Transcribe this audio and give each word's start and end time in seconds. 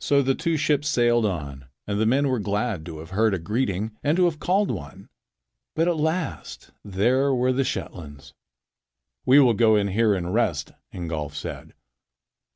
So 0.00 0.22
the 0.22 0.34
two 0.34 0.56
ships 0.56 0.88
sailed 0.88 1.24
on, 1.24 1.66
and 1.86 2.00
the 2.00 2.04
men 2.04 2.26
were 2.26 2.40
glad 2.40 2.84
to 2.86 2.98
have 2.98 3.10
heard 3.10 3.32
a 3.32 3.38
greeting 3.38 3.92
and 4.02 4.16
to 4.16 4.24
have 4.24 4.40
called 4.40 4.72
one. 4.72 5.08
But 5.76 5.86
at 5.86 5.96
last 5.98 6.72
there 6.84 7.32
were 7.32 7.52
the 7.52 7.62
Shetlands. 7.62 8.34
"We 9.24 9.38
will 9.38 9.54
go 9.54 9.76
in 9.76 9.86
here 9.86 10.14
and 10.16 10.34
rest," 10.34 10.72
Ingolf 10.92 11.36
said. 11.36 11.74